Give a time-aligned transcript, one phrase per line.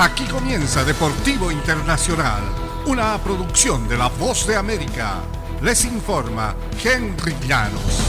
[0.00, 2.40] Aquí comienza Deportivo Internacional,
[2.86, 5.16] una producción de La Voz de América.
[5.60, 8.00] Les informa Henry Llanos.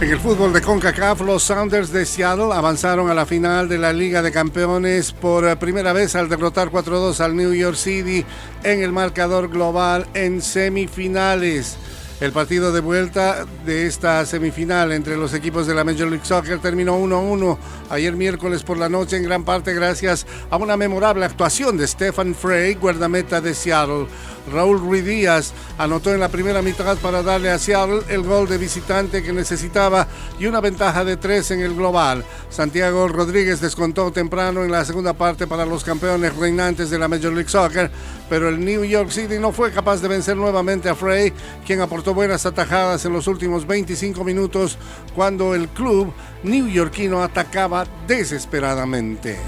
[0.00, 3.92] En el fútbol de CONCACAF, los Sounders de Seattle avanzaron a la final de la
[3.92, 8.24] Liga de Campeones por primera vez al derrotar 4-2 al New York City
[8.62, 11.76] en el marcador global en semifinales.
[12.18, 16.58] El partido de vuelta de esta semifinal entre los equipos de la Major League Soccer
[16.60, 17.58] terminó 1-1
[17.90, 22.34] ayer miércoles por la noche en gran parte gracias a una memorable actuación de Stephen
[22.34, 24.06] Frey, guardameta de Seattle.
[24.52, 28.58] Raúl Ruiz Díaz anotó en la primera mitad para darle a Seattle el gol de
[28.58, 30.06] visitante que necesitaba
[30.38, 32.24] y una ventaja de tres en el global.
[32.50, 37.32] Santiago Rodríguez descontó temprano en la segunda parte para los campeones reinantes de la Major
[37.32, 37.90] League Soccer,
[38.28, 41.32] pero el New York City no fue capaz de vencer nuevamente a Frey,
[41.66, 44.78] quien aportó buenas atajadas en los últimos 25 minutos
[45.14, 49.38] cuando el club newyorkino atacaba desesperadamente.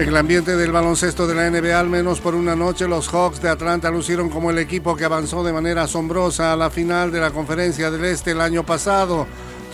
[0.00, 3.42] En el ambiente del baloncesto de la NBA, al menos por una noche, los Hawks
[3.42, 7.20] de Atlanta lucieron como el equipo que avanzó de manera asombrosa a la final de
[7.20, 9.26] la Conferencia del Este el año pasado.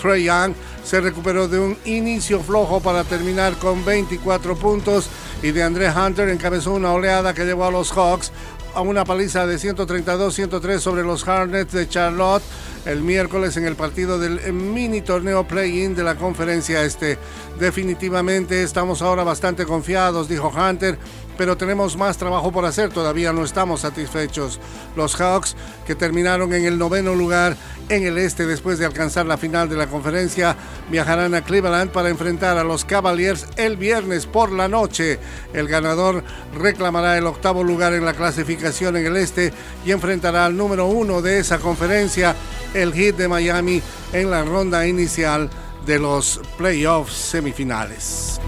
[0.02, 0.52] Trey Young
[0.82, 5.08] se recuperó de un inicio flojo para terminar con 24 puntos
[5.44, 8.32] y de André Hunter encabezó una oleada que llevó a los Hawks
[8.74, 12.42] a una paliza de 132-103 sobre los Hornets de Charlotte
[12.86, 17.18] el miércoles en el partido del mini torneo play-in de la conferencia este.
[17.58, 20.98] Definitivamente estamos ahora bastante confiados, dijo Hunter,
[21.36, 24.60] pero tenemos más trabajo por hacer, todavía no estamos satisfechos.
[24.96, 25.56] Los Hawks,
[25.86, 27.56] que terminaron en el noveno lugar
[27.88, 30.56] en el este después de alcanzar la final de la conferencia,
[30.90, 35.18] viajarán a Cleveland para enfrentar a los Cavaliers el viernes por la noche.
[35.52, 39.52] El ganador reclamará el octavo lugar en la clasificación en el este
[39.84, 42.34] y enfrentará al número uno de esa conferencia,
[42.74, 45.50] el Heat de Miami, en la ronda inicial
[45.86, 48.40] de los playoffs semifinales.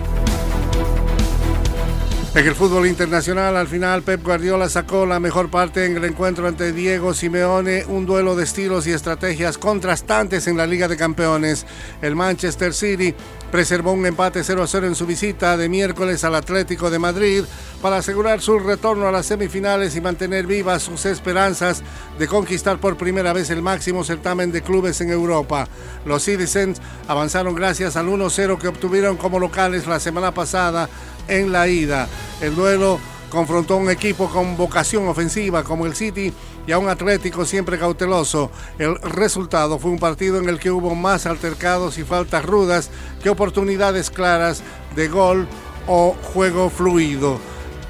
[2.38, 6.46] En el fútbol internacional, al final, Pep Guardiola sacó la mejor parte en el encuentro
[6.46, 11.66] ante Diego Simeone, un duelo de estilos y estrategias contrastantes en la Liga de Campeones.
[12.00, 13.12] El Manchester City
[13.50, 17.42] preservó un empate 0-0 en su visita de miércoles al Atlético de Madrid
[17.82, 21.82] para asegurar su retorno a las semifinales y mantener vivas sus esperanzas
[22.18, 25.68] de conquistar por primera vez el máximo certamen de clubes en Europa.
[26.04, 30.88] Los Citizens avanzaron gracias al 1-0 que obtuvieron como locales la semana pasada
[31.28, 32.08] en la ida.
[32.40, 32.98] El duelo
[33.30, 36.32] confrontó a un equipo con vocación ofensiva como el City
[36.66, 38.50] y a un Atlético siempre cauteloso.
[38.78, 42.90] El resultado fue un partido en el que hubo más altercados y faltas rudas
[43.22, 44.62] que oportunidades claras
[44.96, 45.46] de gol
[45.86, 47.38] o juego fluido.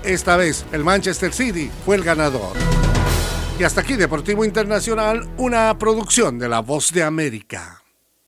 [0.09, 2.57] Esta vez el Manchester City fue el ganador.
[3.61, 7.83] Y hasta aquí Deportivo Internacional, una producción de La Voz de América.